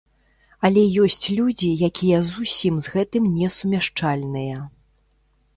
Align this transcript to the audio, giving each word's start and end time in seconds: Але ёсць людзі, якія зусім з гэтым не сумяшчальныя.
Але 0.67 0.85
ёсць 1.03 1.25
людзі, 1.39 1.69
якія 1.89 2.23
зусім 2.31 2.75
з 2.87 2.97
гэтым 2.97 3.31
не 3.37 3.53
сумяшчальныя. 3.57 4.57